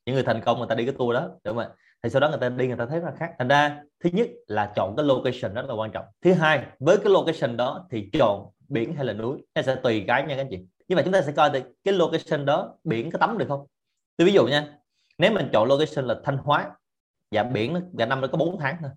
Những 0.05 0.15
người 0.15 0.23
thành 0.23 0.41
công 0.45 0.57
người 0.57 0.67
ta 0.69 0.75
đi 0.75 0.85
cái 0.85 0.95
tour 0.97 1.13
đó, 1.13 1.29
đúng 1.43 1.55
không 1.55 1.65
ạ? 1.65 1.69
Thì 2.03 2.09
sau 2.09 2.19
đó 2.19 2.29
người 2.29 2.37
ta 2.37 2.49
đi 2.49 2.67
người 2.67 2.77
ta 2.77 2.85
thấy 2.85 3.01
là 3.01 3.11
khác. 3.17 3.31
Thành 3.39 3.47
ra, 3.47 3.81
thứ 4.03 4.09
nhất 4.13 4.27
là 4.47 4.73
chọn 4.75 4.95
cái 4.97 5.05
location 5.05 5.53
rất 5.53 5.65
là 5.65 5.73
quan 5.73 5.91
trọng. 5.91 6.05
Thứ 6.21 6.33
hai, 6.33 6.65
với 6.79 6.97
cái 6.97 7.13
location 7.13 7.57
đó 7.57 7.87
thì 7.91 8.09
chọn 8.13 8.45
biển 8.67 8.95
hay 8.95 9.05
là 9.05 9.13
núi? 9.13 9.37
Nó 9.55 9.61
sẽ 9.61 9.75
tùy 9.75 10.03
cái 10.07 10.23
nha 10.23 10.35
các 10.35 10.41
anh 10.41 10.47
chị. 10.49 10.59
Nhưng 10.87 10.95
mà 10.95 11.01
chúng 11.01 11.13
ta 11.13 11.21
sẽ 11.21 11.31
coi 11.31 11.49
thì 11.53 11.59
cái 11.83 11.93
location 11.93 12.45
đó, 12.45 12.77
biển 12.83 13.11
có 13.11 13.17
tắm 13.17 13.37
được 13.37 13.45
không? 13.47 13.65
Tôi 14.17 14.25
ví 14.25 14.33
dụ 14.33 14.47
nha, 14.47 14.77
nếu 15.17 15.31
mình 15.31 15.49
chọn 15.53 15.67
location 15.67 16.05
là 16.05 16.15
thanh 16.23 16.37
hóa 16.37 16.71
và 17.31 17.43
biển 17.43 17.73
nó 17.73 17.79
cả 17.97 18.05
năm 18.05 18.21
nó 18.21 18.27
có 18.27 18.37
4 18.37 18.57
tháng 18.59 18.77
thôi 18.81 18.91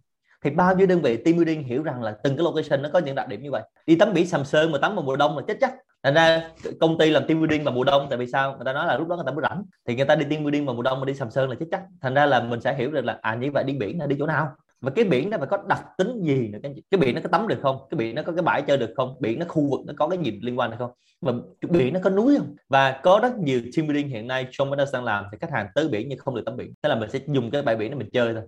thì 0.44 0.50
bao 0.50 0.74
nhiêu 0.74 0.86
đơn 0.86 1.00
vị 1.02 1.16
team 1.16 1.36
building 1.36 1.62
hiểu 1.62 1.82
rằng 1.82 2.02
là 2.02 2.16
từng 2.22 2.36
cái 2.36 2.44
location 2.44 2.82
nó 2.82 2.88
có 2.92 2.98
những 2.98 3.14
đặc 3.14 3.28
điểm 3.28 3.42
như 3.42 3.50
vậy? 3.50 3.62
Đi 3.86 3.96
tắm 3.96 4.12
biển 4.14 4.26
sầm 4.26 4.44
sơn 4.44 4.72
mà 4.72 4.78
tắm 4.78 4.94
vào 4.94 5.04
mùa 5.04 5.16
đông 5.16 5.36
là 5.36 5.44
chết 5.48 5.56
chắc. 5.60 5.74
Thành 6.02 6.14
ra 6.14 6.50
công 6.80 6.98
ty 6.98 7.10
làm 7.10 7.26
team 7.26 7.40
building 7.40 7.64
vào 7.64 7.74
mùa 7.74 7.84
đông, 7.84 8.06
tại 8.10 8.18
vì 8.18 8.26
sao? 8.26 8.56
Người 8.56 8.64
ta 8.64 8.72
nói 8.72 8.86
là 8.86 8.98
lúc 8.98 9.08
đó 9.08 9.16
người 9.16 9.24
ta 9.26 9.32
mới 9.32 9.42
rảnh. 9.42 9.62
Thì 9.86 9.94
người 9.94 10.04
ta 10.04 10.14
đi 10.14 10.26
team 10.30 10.42
building 10.42 10.66
vào 10.66 10.74
mùa 10.74 10.82
đông 10.82 11.00
mà 11.00 11.04
đi 11.04 11.14
sầm 11.14 11.30
sơn 11.30 11.50
là 11.50 11.56
chết 11.60 11.66
chắc. 11.70 11.82
Thành 12.00 12.14
ra 12.14 12.26
là 12.26 12.40
mình 12.40 12.60
sẽ 12.60 12.74
hiểu 12.74 12.90
được 12.90 13.04
là 13.04 13.18
à 13.22 13.34
như 13.34 13.50
vậy 13.54 13.64
đi 13.64 13.72
biển 13.72 13.98
là 13.98 14.06
đi 14.06 14.16
chỗ 14.18 14.26
nào? 14.26 14.54
Và 14.80 14.90
cái 14.90 15.04
biển 15.04 15.30
nó 15.30 15.38
phải 15.38 15.46
có 15.46 15.58
đặc 15.68 15.82
tính 15.98 16.22
gì 16.22 16.48
nữa? 16.48 16.58
Cái 16.62 16.74
cái 16.90 16.98
biển 16.98 17.14
nó 17.14 17.20
có 17.24 17.28
tắm 17.28 17.48
được 17.48 17.58
không? 17.62 17.76
Cái 17.90 17.98
biển 17.98 18.14
nó 18.14 18.22
có 18.22 18.32
cái 18.32 18.42
bãi 18.42 18.62
chơi 18.62 18.76
được 18.76 18.90
không? 18.96 19.14
Biển 19.20 19.38
nó 19.38 19.46
khu 19.48 19.70
vực 19.70 19.80
nó 19.86 19.92
có 19.96 20.08
cái 20.08 20.18
gì 20.18 20.40
liên 20.42 20.58
quan 20.58 20.70
được 20.70 20.76
không? 20.78 20.90
Mà 21.20 21.32
cái 21.60 21.70
biển 21.70 21.94
nó 21.94 22.00
có 22.02 22.10
núi 22.10 22.36
không? 22.38 22.56
Và 22.68 23.00
có 23.02 23.18
rất 23.22 23.38
nhiều 23.38 23.60
team 23.76 23.86
building 23.86 24.08
hiện 24.08 24.26
nay 24.26 24.46
trong 24.50 24.76
đó 24.76 24.84
đang 24.92 25.04
làm 25.04 25.24
thì 25.32 25.38
khách 25.40 25.50
hàng 25.50 25.66
tới 25.74 25.88
biển 25.88 26.08
nhưng 26.08 26.18
không 26.18 26.34
được 26.34 26.42
tắm 26.46 26.56
biển. 26.56 26.74
Thế 26.82 26.88
là 26.88 26.94
mình 26.94 27.10
sẽ 27.10 27.18
dùng 27.26 27.50
cái 27.50 27.62
bãi 27.62 27.76
biển 27.76 27.90
để 27.90 27.96
mình 27.96 28.08
chơi 28.12 28.34
thôi 28.34 28.42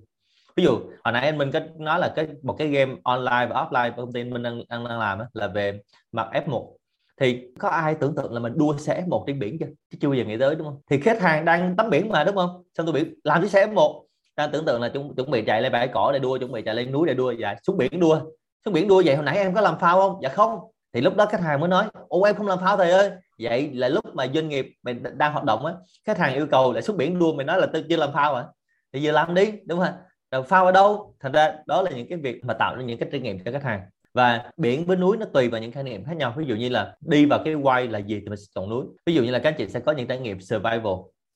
ví 0.56 0.64
dụ 0.64 0.78
hồi 1.04 1.12
nãy 1.12 1.22
anh 1.22 1.38
Minh 1.38 1.50
có 1.52 1.60
nói 1.78 1.98
là 1.98 2.12
cái 2.16 2.28
một 2.42 2.56
cái 2.58 2.68
game 2.68 2.94
online 3.02 3.46
và 3.50 3.64
offline 3.64 3.90
của 3.90 4.02
công 4.02 4.12
ty 4.12 4.24
mình 4.24 4.42
đang, 4.42 4.62
đang, 4.68 4.84
đang 4.84 4.98
làm 4.98 5.18
là 5.32 5.48
về 5.48 5.80
mặt 6.12 6.28
F1 6.32 6.72
thì 7.20 7.42
có 7.58 7.68
ai 7.68 7.94
tưởng 7.94 8.14
tượng 8.14 8.32
là 8.32 8.40
mình 8.40 8.52
đua 8.56 8.76
xe 8.76 9.02
F1 9.06 9.24
trên 9.26 9.38
biển 9.38 9.56
chưa? 9.60 9.66
Chứ 9.90 9.98
chưa 10.00 10.08
bao 10.08 10.14
giờ 10.14 10.24
nghĩ 10.24 10.38
tới 10.38 10.54
đúng 10.54 10.66
không? 10.66 10.80
Thì 10.90 11.00
khách 11.00 11.20
hàng 11.20 11.44
đang 11.44 11.76
tắm 11.76 11.90
biển 11.90 12.08
mà 12.08 12.24
đúng 12.24 12.36
không? 12.36 12.62
Xong 12.74 12.86
tôi 12.86 12.92
biển 12.92 13.14
làm 13.24 13.42
chiếc 13.42 13.50
xe 13.50 13.66
F1 13.66 14.02
đang 14.36 14.50
tưởng 14.52 14.64
tượng 14.64 14.80
là 14.80 14.88
chúng 14.88 15.14
chuẩn 15.14 15.30
bị 15.30 15.44
chạy 15.46 15.62
lên 15.62 15.72
bãi 15.72 15.88
cỏ 15.88 16.10
để 16.12 16.18
đua 16.18 16.38
chuẩn 16.38 16.52
bị 16.52 16.62
chạy 16.62 16.74
lên 16.74 16.92
núi 16.92 17.06
để 17.06 17.14
đua 17.14 17.30
dạ 17.30 17.54
xuống 17.62 17.76
biển 17.76 18.00
đua. 18.00 18.20
Xuống 18.64 18.74
biển 18.74 18.88
đua 18.88 19.02
vậy 19.04 19.14
hồi 19.14 19.24
nãy 19.24 19.36
em 19.36 19.54
có 19.54 19.60
làm 19.60 19.78
phao 19.78 20.00
không? 20.00 20.20
Dạ 20.22 20.28
không. 20.28 20.58
Thì 20.92 21.00
lúc 21.00 21.16
đó 21.16 21.26
khách 21.26 21.40
hàng 21.40 21.60
mới 21.60 21.68
nói 21.68 21.84
ô 22.08 22.22
em 22.22 22.34
không 22.34 22.46
làm 22.46 22.58
phao 22.58 22.76
thầy 22.76 22.90
ơi. 22.90 23.10
Vậy 23.38 23.70
là 23.74 23.88
lúc 23.88 24.04
mà 24.14 24.26
doanh 24.34 24.48
nghiệp 24.48 24.66
mình 24.82 25.02
đang 25.14 25.32
hoạt 25.32 25.44
động 25.44 25.66
á 25.66 25.74
khách 26.06 26.18
hàng 26.18 26.34
yêu 26.34 26.46
cầu 26.50 26.72
lại 26.72 26.82
xuống 26.82 26.96
biển 26.96 27.18
đua 27.18 27.32
mình 27.32 27.46
nói 27.46 27.60
là 27.60 27.66
tôi 27.72 27.84
chưa 27.88 27.96
làm 27.96 28.12
phao 28.12 28.34
à 28.34 28.44
thì 28.92 29.02
giờ 29.02 29.12
làm 29.12 29.34
đi. 29.34 29.52
Đúng 29.66 29.78
không 29.78 29.94
rồi 30.30 30.42
phao 30.42 30.66
ở 30.66 30.72
đâu? 30.72 31.14
Thành 31.20 31.32
ra 31.32 31.52
đó 31.66 31.82
là 31.82 31.90
những 31.90 32.08
cái 32.08 32.18
việc 32.18 32.44
mà 32.44 32.54
tạo 32.54 32.76
ra 32.76 32.82
những 32.82 32.98
cái 32.98 33.08
trải 33.12 33.20
nghiệm 33.20 33.38
cho 33.44 33.52
khách 33.52 33.62
hàng. 33.62 33.82
Và 34.14 34.52
biển 34.56 34.84
với 34.84 34.96
núi 34.96 35.16
nó 35.16 35.26
tùy 35.26 35.48
vào 35.48 35.60
những 35.60 35.72
khái 35.72 35.82
niệm 35.82 36.04
khác 36.04 36.16
nhau. 36.16 36.34
Ví 36.36 36.46
dụ 36.46 36.54
như 36.54 36.68
là 36.68 36.96
đi 37.00 37.26
vào 37.26 37.42
cái 37.44 37.54
quay 37.54 37.88
là 37.88 37.98
gì 37.98 38.20
thì 38.20 38.28
mình 38.28 38.38
sẽ 38.38 38.46
chọn 38.54 38.70
núi. 38.70 38.84
Ví 39.06 39.14
dụ 39.14 39.22
như 39.22 39.30
là 39.30 39.38
các 39.38 39.48
anh 39.50 39.54
chị 39.58 39.68
sẽ 39.68 39.80
có 39.80 39.92
những 39.92 40.06
trải 40.06 40.18
nghiệm 40.18 40.40
survival 40.40 40.94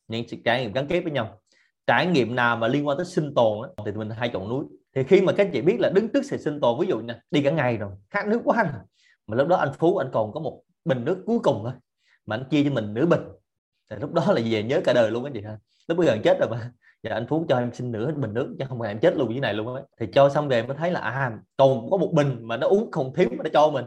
những 0.08 0.24
trải 0.44 0.62
nghiệm 0.62 0.72
gắn 0.72 0.86
kết 0.86 1.00
với 1.00 1.12
nhau. 1.12 1.40
Trải 1.86 2.06
nghiệm 2.06 2.34
nào 2.34 2.56
mà 2.56 2.68
liên 2.68 2.86
quan 2.86 2.96
tới 2.96 3.06
sinh 3.06 3.34
tồn 3.34 3.62
đó, 3.62 3.84
thì 3.86 3.92
mình 3.92 4.10
hay 4.10 4.28
chọn 4.28 4.48
núi. 4.48 4.64
Thì 4.94 5.02
khi 5.04 5.20
mà 5.20 5.32
các 5.32 5.46
anh 5.46 5.52
chị 5.52 5.60
biết 5.62 5.80
là 5.80 5.90
đứng 5.90 6.08
trước 6.08 6.24
sự 6.24 6.36
sinh 6.36 6.60
tồn 6.60 6.80
ví 6.80 6.86
dụ 6.86 7.00
nè 7.00 7.20
đi 7.30 7.42
cả 7.42 7.50
ngày 7.50 7.76
rồi 7.76 7.90
khát 8.10 8.26
nước 8.26 8.40
quá 8.44 8.56
anh. 8.56 8.74
Mà 9.26 9.36
lúc 9.36 9.48
đó 9.48 9.56
anh 9.56 9.72
phú 9.78 9.96
anh 9.96 10.10
còn 10.12 10.32
có 10.32 10.40
một 10.40 10.62
bình 10.84 11.04
nước 11.04 11.22
cuối 11.26 11.38
cùng 11.38 11.60
thôi 11.62 11.72
mà 12.26 12.36
anh 12.36 12.44
chia 12.50 12.64
cho 12.64 12.70
mình 12.70 12.94
nửa 12.94 13.06
bình. 13.06 13.20
Thì 13.90 13.96
lúc 14.00 14.12
đó 14.12 14.24
là 14.28 14.40
về 14.50 14.62
nhớ 14.62 14.80
cả 14.84 14.92
đời 14.92 15.10
luôn 15.10 15.24
anh 15.24 15.32
chị 15.32 15.42
ha. 15.42 15.58
Lúc 15.88 15.98
bây 15.98 16.06
giờ 16.06 16.16
chết 16.24 16.38
rồi 16.40 16.48
mà 16.50 16.70
dạ 17.04 17.10
anh 17.14 17.26
phú 17.26 17.46
cho 17.48 17.58
em 17.58 17.72
xin 17.72 17.92
nửa 17.92 18.12
bình 18.12 18.34
nước 18.34 18.56
chứ 18.58 18.64
không 18.68 18.78
phải 18.78 18.88
em 18.88 18.98
chết 18.98 19.16
luôn 19.16 19.34
như 19.34 19.40
này 19.40 19.54
luôn 19.54 19.74
ấy. 19.74 19.82
thì 20.00 20.06
cho 20.14 20.28
xong 20.28 20.48
về 20.48 20.62
mới 20.62 20.76
thấy 20.76 20.90
là 20.90 21.00
à 21.00 21.32
còn 21.56 21.90
có 21.90 21.96
một 21.96 22.10
bình 22.12 22.38
mà 22.40 22.56
nó 22.56 22.66
uống 22.66 22.90
không 22.90 23.14
thiếu 23.14 23.28
mà 23.30 23.44
nó 23.44 23.50
cho 23.52 23.70
mình. 23.70 23.84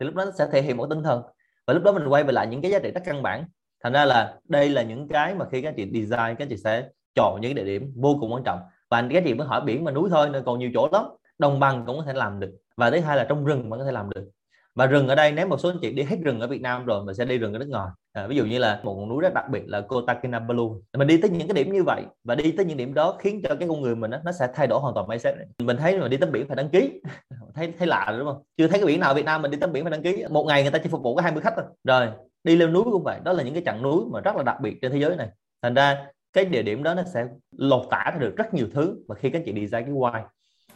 Thì 0.00 0.06
lúc 0.06 0.14
đó 0.14 0.24
nó 0.24 0.30
sẽ 0.38 0.46
thể 0.52 0.62
hiện 0.62 0.76
một 0.76 0.86
tinh 0.90 1.02
thần. 1.02 1.22
Và 1.66 1.74
lúc 1.74 1.82
đó 1.82 1.92
mình 1.92 2.08
quay 2.08 2.24
về 2.24 2.32
lại 2.32 2.46
những 2.46 2.62
cái 2.62 2.70
giá 2.70 2.78
trị 2.78 2.90
rất 2.90 3.02
căn 3.04 3.22
bản. 3.22 3.44
Thành 3.84 3.92
ra 3.92 4.04
là 4.04 4.34
đây 4.48 4.68
là 4.68 4.82
những 4.82 5.08
cái 5.08 5.34
mà 5.34 5.46
khi 5.52 5.62
các 5.62 5.74
chị 5.76 5.90
design, 5.92 6.36
các 6.38 6.48
chị 6.48 6.56
sẽ 6.56 6.88
chọn 7.14 7.40
những 7.40 7.54
cái 7.54 7.64
địa 7.64 7.72
điểm 7.72 7.92
vô 7.96 8.16
cùng 8.20 8.32
quan 8.32 8.42
trọng. 8.44 8.60
Và 8.90 9.08
các 9.10 9.22
chị 9.26 9.34
mới 9.34 9.46
hỏi 9.46 9.60
biển 9.60 9.84
và 9.84 9.92
núi 9.92 10.10
thôi, 10.10 10.30
nên 10.30 10.44
còn 10.44 10.58
nhiều 10.58 10.70
chỗ 10.74 10.88
lắm. 10.92 11.04
Đồng 11.38 11.60
bằng 11.60 11.84
cũng 11.86 11.98
có 11.98 12.04
thể 12.04 12.12
làm 12.12 12.40
được. 12.40 12.50
Và 12.76 12.90
thứ 12.90 13.00
hai 13.00 13.16
là 13.16 13.24
trong 13.28 13.44
rừng 13.44 13.70
mà 13.70 13.76
có 13.76 13.84
thể 13.84 13.92
làm 13.92 14.10
được 14.10 14.30
và 14.74 14.86
rừng 14.86 15.08
ở 15.08 15.14
đây 15.14 15.32
nếu 15.32 15.46
một 15.46 15.60
số 15.60 15.68
anh 15.68 15.78
chị 15.82 15.92
đi 15.92 16.02
hết 16.02 16.16
rừng 16.24 16.40
ở 16.40 16.46
Việt 16.46 16.60
Nam 16.60 16.84
rồi 16.84 17.04
mình 17.04 17.14
sẽ 17.14 17.24
đi 17.24 17.38
rừng 17.38 17.52
ở 17.52 17.58
nước 17.58 17.68
ngoài. 17.68 17.88
À, 18.12 18.26
ví 18.26 18.36
dụ 18.36 18.44
như 18.44 18.58
là 18.58 18.80
một 18.82 18.94
ngọn 18.94 19.08
núi 19.08 19.22
rất 19.22 19.34
đặc 19.34 19.44
biệt 19.50 19.62
là 19.66 19.80
Kota 19.80 20.14
Kinabalu 20.14 20.82
mình 20.96 21.08
đi 21.08 21.16
tới 21.16 21.30
những 21.30 21.48
cái 21.48 21.54
điểm 21.64 21.72
như 21.72 21.82
vậy 21.82 22.02
và 22.24 22.34
đi 22.34 22.52
tới 22.52 22.66
những 22.66 22.76
điểm 22.76 22.94
đó 22.94 23.16
khiến 23.18 23.40
cho 23.42 23.54
cái 23.54 23.68
con 23.68 23.80
người 23.80 23.96
mình 23.96 24.10
đó, 24.10 24.18
nó 24.24 24.32
sẽ 24.32 24.48
thay 24.54 24.66
đổi 24.66 24.80
hoàn 24.80 24.94
toàn 24.94 25.08
mindset. 25.08 25.34
Mình 25.58 25.76
thấy 25.76 25.98
mà 25.98 26.08
đi 26.08 26.16
tắm 26.16 26.32
biển 26.32 26.48
phải 26.48 26.56
đăng 26.56 26.68
ký. 26.68 27.00
Thấy 27.54 27.72
thấy 27.78 27.86
lạ 27.86 28.06
rồi 28.08 28.18
đúng 28.18 28.28
không? 28.28 28.42
Chưa 28.56 28.68
thấy 28.68 28.78
cái 28.78 28.86
biển 28.86 29.00
nào 29.00 29.10
ở 29.10 29.14
Việt 29.14 29.24
Nam 29.24 29.42
mình 29.42 29.50
đi 29.50 29.58
tắm 29.58 29.72
biển 29.72 29.84
phải 29.84 29.90
đăng 29.90 30.02
ký. 30.02 30.24
Một 30.30 30.44
ngày 30.44 30.62
người 30.62 30.70
ta 30.70 30.78
chỉ 30.78 30.88
phục 30.88 31.02
vụ 31.02 31.14
có 31.14 31.22
20 31.22 31.42
khách 31.42 31.52
thôi. 31.56 31.64
Rồi 31.84 32.08
đi 32.44 32.56
leo 32.56 32.68
núi 32.68 32.84
cũng 32.84 33.02
vậy. 33.02 33.20
Đó 33.24 33.32
là 33.32 33.42
những 33.42 33.54
cái 33.54 33.62
chặng 33.66 33.82
núi 33.82 34.04
mà 34.12 34.20
rất 34.20 34.36
là 34.36 34.42
đặc 34.42 34.56
biệt 34.60 34.78
trên 34.82 34.92
thế 34.92 34.98
giới 34.98 35.16
này. 35.16 35.28
Thành 35.62 35.74
ra 35.74 36.06
cái 36.32 36.44
địa 36.44 36.62
điểm 36.62 36.82
đó 36.82 36.94
nó 36.94 37.02
sẽ 37.14 37.26
lột 37.58 37.86
tả 37.90 38.16
được 38.20 38.36
rất 38.36 38.54
nhiều 38.54 38.66
thứ 38.74 38.96
mà 39.08 39.14
khi 39.14 39.30
các 39.30 39.42
chị 39.46 39.52
design 39.52 39.84
cái 39.84 39.94
why 39.94 40.22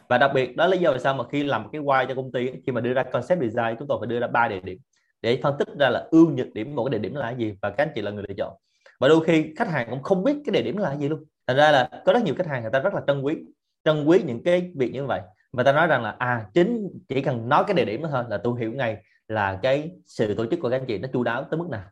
và 0.08 0.18
đặc 0.18 0.30
biệt, 0.34 0.56
đó 0.56 0.66
là 0.66 0.70
lý 0.70 0.78
do 0.78 0.92
vì 0.92 0.98
sao 0.98 1.14
mà 1.14 1.24
khi 1.32 1.44
làm 1.44 1.62
một 1.62 1.68
cái 1.72 1.82
why 1.82 2.06
cho 2.06 2.14
công 2.14 2.32
ty, 2.32 2.50
khi 2.66 2.72
mà 2.72 2.80
đưa 2.80 2.92
ra 2.92 3.02
concept 3.02 3.40
design, 3.40 3.76
chúng 3.78 3.88
tôi 3.88 3.98
phải 4.00 4.06
đưa 4.06 4.20
ra 4.20 4.26
ba 4.26 4.48
địa 4.48 4.60
điểm 4.60 4.78
để 5.22 5.40
phân 5.42 5.54
tích 5.58 5.68
ra 5.78 5.90
là 5.90 6.08
ưu 6.10 6.30
nhược 6.30 6.52
điểm 6.54 6.74
một 6.74 6.84
cái 6.84 6.98
địa 6.98 7.08
điểm 7.08 7.14
là 7.14 7.30
gì 7.30 7.54
và 7.62 7.70
các 7.70 7.82
anh 7.86 7.92
chị 7.94 8.02
là 8.02 8.10
người 8.10 8.24
lựa 8.28 8.34
chọn. 8.38 8.54
Và 9.00 9.08
đôi 9.08 9.24
khi 9.24 9.54
khách 9.56 9.68
hàng 9.68 9.86
cũng 9.90 10.02
không 10.02 10.24
biết 10.24 10.36
cái 10.46 10.52
địa 10.52 10.62
điểm 10.62 10.76
là 10.76 10.96
gì 10.96 11.08
luôn. 11.08 11.24
Thành 11.46 11.56
ra 11.56 11.70
là 11.70 11.88
có 12.04 12.12
rất 12.12 12.22
nhiều 12.22 12.34
khách 12.34 12.46
hàng 12.46 12.62
người 12.62 12.70
ta 12.70 12.78
rất 12.78 12.94
là 12.94 13.00
trân 13.06 13.22
quý 13.22 13.36
trân 13.84 14.04
quý 14.04 14.22
những 14.26 14.42
cái 14.42 14.72
việc 14.76 14.92
như 14.92 15.06
vậy. 15.06 15.20
Và 15.52 15.62
ta 15.62 15.72
nói 15.72 15.86
rằng 15.86 16.02
là 16.02 16.16
à 16.18 16.46
chính 16.54 16.88
chỉ 17.08 17.20
cần 17.20 17.48
nói 17.48 17.64
cái 17.66 17.74
địa 17.74 17.84
điểm 17.84 18.02
đó 18.02 18.08
thôi 18.12 18.24
là 18.28 18.38
tôi 18.38 18.60
hiểu 18.60 18.72
ngay 18.72 18.96
là 19.28 19.58
cái 19.62 19.90
sự 20.06 20.34
tổ 20.34 20.46
chức 20.46 20.60
của 20.60 20.70
các 20.70 20.76
anh 20.76 20.86
chị 20.86 20.98
nó 20.98 21.08
chu 21.12 21.22
đáo 21.22 21.44
tới 21.50 21.58
mức 21.58 21.68
nào. 21.70 21.84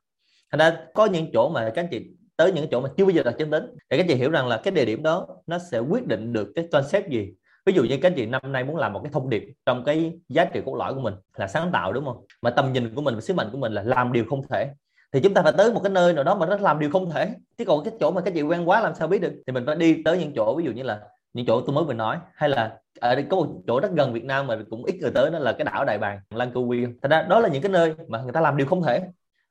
Thành 0.50 0.58
ra 0.58 0.78
có 0.94 1.06
những 1.06 1.30
chỗ 1.32 1.48
mà 1.48 1.70
các 1.74 1.82
anh 1.82 1.88
chị, 1.90 2.10
tới 2.36 2.52
những 2.52 2.66
chỗ 2.70 2.80
mà 2.80 2.88
chưa 2.96 3.04
bao 3.04 3.10
giờ 3.10 3.22
đặt 3.22 3.34
chân 3.38 3.50
đến 3.50 3.76
để 3.90 3.96
các 3.96 4.04
anh 4.04 4.08
chị 4.08 4.14
hiểu 4.14 4.30
rằng 4.30 4.48
là 4.48 4.60
cái 4.64 4.72
địa 4.74 4.84
điểm 4.84 5.02
đó 5.02 5.26
nó 5.46 5.58
sẽ 5.58 5.78
quyết 5.78 6.06
định 6.06 6.32
được 6.32 6.52
cái 6.54 6.68
concept 6.72 7.08
gì 7.08 7.34
ví 7.66 7.72
dụ 7.72 7.84
như 7.84 7.98
các 8.02 8.12
chị 8.16 8.26
năm 8.26 8.40
nay 8.52 8.64
muốn 8.64 8.76
làm 8.76 8.92
một 8.92 9.00
cái 9.04 9.12
thông 9.12 9.30
điệp 9.30 9.52
trong 9.66 9.84
cái 9.84 10.12
giá 10.28 10.44
trị 10.44 10.60
cốt 10.66 10.74
lõi 10.74 10.94
của 10.94 11.00
mình 11.00 11.14
là 11.36 11.46
sáng 11.46 11.70
tạo, 11.72 11.92
đúng 11.92 12.04
không? 12.04 12.24
Mà 12.42 12.50
tầm 12.50 12.72
nhìn 12.72 12.94
của 12.94 13.02
mình 13.02 13.14
và 13.14 13.20
sứ 13.20 13.34
mệnh 13.34 13.48
của 13.52 13.58
mình 13.58 13.72
là 13.72 13.82
làm 13.82 14.12
điều 14.12 14.24
không 14.30 14.42
thể. 14.48 14.70
Thì 15.12 15.20
chúng 15.20 15.34
ta 15.34 15.42
phải 15.42 15.52
tới 15.52 15.72
một 15.72 15.80
cái 15.82 15.92
nơi 15.92 16.12
nào 16.12 16.24
đó 16.24 16.34
mà 16.34 16.46
nó 16.46 16.56
làm 16.56 16.78
điều 16.78 16.90
không 16.90 17.10
thể. 17.10 17.30
Chứ 17.58 17.64
còn 17.64 17.84
cái 17.84 17.94
chỗ 18.00 18.10
mà 18.10 18.20
các 18.20 18.34
chị 18.34 18.42
quen 18.42 18.68
quá 18.68 18.80
làm 18.80 18.94
sao 18.94 19.08
biết 19.08 19.18
được? 19.18 19.32
Thì 19.46 19.52
mình 19.52 19.66
phải 19.66 19.76
đi 19.76 20.02
tới 20.02 20.18
những 20.18 20.32
chỗ, 20.36 20.54
ví 20.56 20.64
dụ 20.64 20.72
như 20.72 20.82
là 20.82 21.00
những 21.32 21.46
chỗ 21.46 21.60
tôi 21.60 21.74
mới 21.74 21.84
vừa 21.84 21.94
nói, 21.94 22.18
hay 22.34 22.48
là 22.48 22.78
ở 23.00 23.14
đây 23.14 23.24
có 23.30 23.36
một 23.36 23.46
chỗ 23.66 23.80
rất 23.80 23.92
gần 23.92 24.12
Việt 24.12 24.24
Nam 24.24 24.46
mà 24.46 24.58
cũng 24.70 24.84
ít 24.84 24.98
người 25.00 25.10
tới, 25.10 25.30
đó 25.30 25.38
là 25.38 25.52
cái 25.52 25.64
đảo 25.64 25.84
Đại 25.84 25.98
Bàng 25.98 26.20
Langkawi 26.30 26.92
thành 27.02 27.10
ra 27.10 27.22
đó 27.22 27.40
là 27.40 27.48
những 27.48 27.62
cái 27.62 27.72
nơi 27.72 27.94
mà 28.08 28.22
người 28.22 28.32
ta 28.32 28.40
làm 28.40 28.56
điều 28.56 28.66
không 28.66 28.82
thể. 28.82 29.02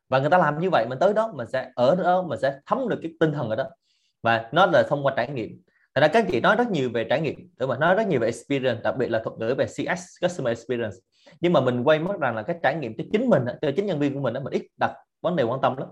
Và 0.10 0.19
người 0.19 0.29
ta 0.29 0.38
làm 0.38 0.60
như 0.60 0.69
vậy, 0.69 0.86
mình 0.89 1.00
tới 1.00 1.13
đó, 1.13 1.31
mình 1.36 1.48
sẽ 1.48 1.72
ở 1.75 1.95
đó, 1.95 2.22
mình 2.22 2.39
sẽ 2.39 2.60
thấm 2.65 2.89
được 2.89 3.00
cái 3.01 3.12
tinh 3.19 3.31
thần 3.31 3.50
ở 3.50 3.55
đó. 3.55 3.63
Và 4.24 4.50
nó 4.51 4.65
là 4.65 4.84
thông 4.89 5.05
qua 5.05 5.13
trải 5.17 5.29
nghiệm. 5.29 5.62
Thật 5.96 6.02
ra 6.02 6.08
các 6.08 6.25
chị 6.32 6.42
nói 6.42 6.56
rất 6.56 6.72
nhiều 6.72 6.90
về 6.94 7.04
trải 7.04 7.22
nghiệm, 7.22 7.50
đúng 7.60 7.70
mà 7.70 7.78
nói 7.78 7.96
rất 7.96 8.08
nhiều 8.08 8.20
về 8.20 8.28
experience, 8.28 8.82
đặc 8.84 8.96
biệt 8.98 9.08
là 9.08 9.20
thuật 9.24 9.38
ngữ 9.40 9.56
về 9.58 9.66
CS 9.66 10.02
customer 10.22 10.58
experience. 10.58 10.96
Nhưng 11.40 11.54
mà 11.54 11.62
mình 11.62 11.84
quay 11.84 12.00
mất 12.00 12.20
rằng 12.20 12.36
là 12.36 12.42
cái 12.42 12.56
trải 12.64 12.75
nghiệm 12.75 12.94
cho 12.98 13.04
chính 13.12 13.30
mình, 13.30 13.44
cho 13.62 13.72
chính 13.75 13.86
nhân 13.86 14.00
viên 14.00 14.14
của 14.14 14.20
mình 14.20 14.34
đó 14.34 14.42
mình 14.44 14.54
ít 14.54 14.62
đặt 14.80 14.92
vấn 15.22 15.36
đề 15.36 15.44
quan 15.44 15.62
tâm 15.62 15.78
lắm. 15.78 15.88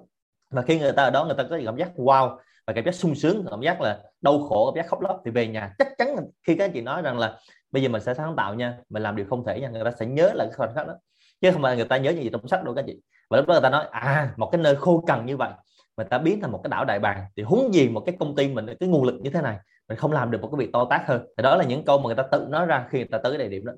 Và 0.51 0.61
khi 0.61 0.79
người 0.79 0.91
ta 0.91 1.03
ở 1.03 1.09
đó 1.09 1.25
người 1.25 1.35
ta 1.37 1.43
có 1.49 1.59
cảm 1.65 1.77
giác 1.77 1.91
wow 1.95 2.37
và 2.67 2.73
cảm 2.73 2.85
giác 2.85 2.95
sung 2.95 3.15
sướng, 3.15 3.45
cảm 3.49 3.61
giác 3.61 3.81
là 3.81 3.99
đau 4.21 4.39
khổ, 4.39 4.71
cảm 4.71 4.83
giác 4.83 4.89
khóc 4.89 5.01
lóc 5.01 5.21
thì 5.25 5.31
về 5.31 5.47
nhà 5.47 5.73
chắc 5.77 5.87
chắn 5.97 6.15
khi 6.47 6.55
các 6.55 6.71
chị 6.73 6.81
nói 6.81 7.01
rằng 7.01 7.19
là 7.19 7.39
bây 7.71 7.83
giờ 7.83 7.89
mình 7.89 8.01
sẽ 8.01 8.13
sáng 8.13 8.35
tạo 8.35 8.53
nha, 8.53 8.77
mình 8.89 9.03
làm 9.03 9.15
điều 9.15 9.25
không 9.29 9.45
thể 9.45 9.59
nha, 9.59 9.69
người 9.69 9.83
ta 9.83 9.91
sẽ 9.99 10.05
nhớ 10.05 10.31
lại 10.33 10.47
cái 10.47 10.55
khoảnh 10.57 10.75
khắc 10.75 10.87
đó 10.87 10.93
chứ 11.41 11.51
không 11.51 11.61
phải 11.61 11.75
người 11.75 11.85
ta 11.85 11.97
nhớ 11.97 12.11
những 12.11 12.23
gì 12.23 12.29
trong 12.29 12.47
sách 12.47 12.63
đâu 12.63 12.73
các 12.75 12.85
chị 12.87 13.01
và 13.29 13.37
lúc 13.37 13.47
đó 13.47 13.53
người 13.53 13.61
ta 13.61 13.69
nói 13.69 13.85
à 13.91 14.33
một 14.37 14.49
cái 14.51 14.61
nơi 14.61 14.75
khô 14.75 15.03
cằn 15.07 15.25
như 15.25 15.37
vậy 15.37 15.51
mình 15.97 16.07
ta 16.09 16.17
biến 16.17 16.41
thành 16.41 16.51
một 16.51 16.59
cái 16.63 16.69
đảo 16.69 16.85
đại 16.85 16.99
bàng 16.99 17.23
thì 17.37 17.43
huống 17.43 17.73
gì 17.73 17.89
một 17.89 18.03
cái 18.05 18.15
công 18.19 18.35
ty 18.35 18.47
mình 18.47 18.65
cái 18.79 18.89
nguồn 18.89 19.03
lực 19.03 19.15
như 19.21 19.29
thế 19.29 19.41
này 19.41 19.57
mình 19.89 19.97
không 19.97 20.11
làm 20.11 20.31
được 20.31 20.41
một 20.41 20.49
cái 20.51 20.65
việc 20.65 20.73
to 20.73 20.87
tát 20.89 21.01
hơn. 21.05 21.21
Thì 21.37 21.41
đó 21.41 21.55
là 21.55 21.63
những 21.63 21.85
câu 21.85 21.97
mà 21.97 22.05
người 22.05 22.15
ta 22.15 22.23
tự 22.23 22.45
nói 22.49 22.65
ra 22.65 22.87
khi 22.89 22.97
người 22.97 23.07
ta 23.11 23.17
tới 23.17 23.37
cái 23.37 23.47
địa 23.47 23.57
điểm 23.57 23.65
đó. 23.65 23.73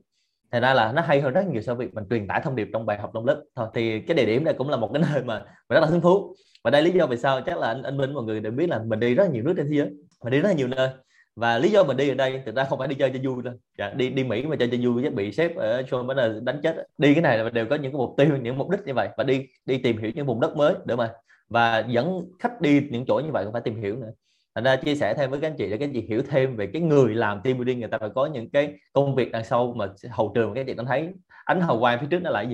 Thành 0.52 0.62
ra 0.62 0.74
là 0.74 0.92
nó 0.92 1.02
hay 1.02 1.22
hơn 1.22 1.34
rất 1.34 1.48
nhiều 1.48 1.62
so 1.62 1.76
với 1.76 1.86
việc 1.86 1.94
mình 1.94 2.04
truyền 2.10 2.28
tải 2.28 2.42
thông 2.44 2.56
điệp 2.56 2.68
trong 2.74 2.86
bài 2.86 2.98
học 3.00 3.12
trong 3.14 3.26
lớp. 3.26 3.44
Thôi 3.56 3.68
thì 3.74 4.00
cái 4.00 4.18
địa 4.18 4.26
điểm 4.26 4.44
này 4.44 4.54
cũng 4.54 4.70
là 4.70 4.78
một 4.78 4.90
cái 4.94 5.04
nơi 5.14 5.24
mà 5.24 5.40
mình 5.40 5.76
rất 5.76 5.80
là 5.80 5.88
hứng 5.88 6.02
thú. 6.02 6.36
Và 6.64 6.72
đây 6.72 6.82
lý 6.82 6.92
do 6.92 7.08
vì 7.08 7.18
sao 7.18 7.42
chắc 7.42 7.58
là 7.58 7.68
anh 7.68 7.84
anh 7.84 7.98
Minh 7.98 8.14
mọi 8.14 8.24
người 8.24 8.40
đều 8.40 8.52
biết 8.52 8.70
là 8.70 8.82
mình 8.86 9.00
đi 9.00 9.16
rất 9.16 9.24
là 9.24 9.30
nhiều 9.30 9.44
nước 9.44 9.54
trên 9.58 9.68
thế 9.70 9.78
giới. 9.78 9.90
Mình 10.24 10.32
đi 10.32 10.40
rất 10.40 10.50
là 10.50 10.56
nhiều 10.56 10.68
nơi. 10.68 10.90
Và 11.36 11.58
lý 11.58 11.70
do 11.70 11.84
mình 11.84 11.98
đi 11.98 12.10
ở 12.10 12.16
đây 12.16 12.42
thực 12.46 12.56
ra 12.56 12.64
không 12.64 12.80
phải 12.80 12.88
đi 12.88 12.96
chơi 12.96 13.12
cho 13.14 13.20
vui 13.24 13.44
đâu. 13.44 13.54
Dạ, 13.78 13.90
đi 13.90 14.10
đi 14.10 14.24
Mỹ 14.24 14.46
mà 14.46 14.56
chơi 14.56 14.70
cho 14.72 14.78
vui 14.84 15.04
chắc 15.04 15.14
bị 15.14 15.32
sếp 15.32 15.56
ở 15.56 15.84
Sean 15.92 16.08
mới 16.08 16.16
là 16.16 16.34
đánh 16.42 16.60
chết. 16.64 16.76
Đi 16.98 17.14
cái 17.14 17.22
này 17.22 17.38
là 17.38 17.50
đều 17.50 17.66
có 17.70 17.76
những 17.76 17.92
cái 17.92 17.98
mục 17.98 18.14
tiêu 18.18 18.38
những 18.42 18.58
mục 18.58 18.70
đích 18.70 18.80
như 18.86 18.94
vậy. 18.94 19.10
Và 19.18 19.24
đi 19.24 19.46
đi 19.66 19.78
tìm 19.78 19.98
hiểu 19.98 20.12
những 20.16 20.26
vùng 20.26 20.40
đất 20.40 20.58
mới 20.58 20.74
để 20.86 20.96
mà 20.96 21.14
và 21.50 21.80
dẫn 21.88 22.22
khách 22.40 22.62
đi 22.62 22.88
những 22.92 23.06
chỗ 23.08 23.22
như 23.26 23.32
vậy 23.32 23.44
cũng 23.44 23.54
phải 23.54 23.62
tìm 23.62 23.82
hiểu 23.82 23.96
nữa. 23.96 24.12
Thành 24.56 24.64
ra 24.64 24.76
chia 24.76 24.96
sẻ 24.96 25.14
thêm 25.14 25.32
với 25.32 25.40
các 25.40 25.48
anh 25.48 25.56
chị 25.58 25.70
để 25.70 25.78
các 25.78 25.86
anh 25.86 25.94
chị 25.94 26.02
hiểu 26.02 26.22
thêm 26.30 26.56
về 26.56 26.68
cái 26.74 26.82
người 26.82 27.16
làm 27.16 27.42
team 27.42 27.58
building. 27.58 27.80
Người 27.80 27.90
ta 27.90 27.98
phải 27.98 28.10
có 28.16 28.26
những 28.26 28.50
cái 28.50 28.74
công 28.94 29.16
việc 29.16 29.32
đằng 29.32 29.44
sau 29.46 29.74
mà 29.78 29.88
hậu 30.12 30.32
trường 30.36 30.54
các 30.54 30.62
anh 30.62 30.68
chị 30.68 30.74
đang 30.74 30.86
thấy 30.86 31.10
ánh 31.46 31.62
hào 31.62 31.80
quang 31.80 32.00
phía 32.02 32.08
trước 32.10 32.20
nó 32.20 32.30
là 32.30 32.42
gì. 32.42 32.54